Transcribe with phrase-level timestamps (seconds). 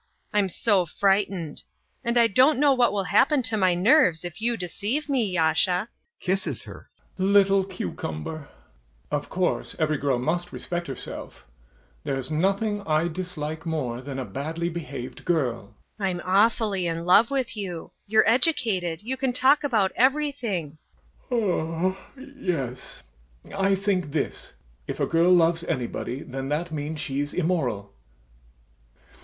[0.33, 1.61] I'm so frightened.
[2.03, 5.89] And I don't know what will happen to my nerves if you deceive me, Yasha.
[5.89, 5.89] YASHA.
[6.19, 6.89] [Kisses her]
[7.19, 8.49] Little cucumber!
[9.11, 11.45] Of course, every girl must respect herself;
[12.03, 15.75] there's nothing I dislike more than a badly behaved girl.
[15.99, 16.03] DUNYASHA.
[16.09, 20.79] I'm awfully in love with you; you're educated, you can talk about everything.
[21.29, 21.95] YASHA.
[22.39, 23.03] Yes.
[23.55, 24.53] I think this:
[24.87, 27.93] if a girl loves anybody, then that means she's immoral.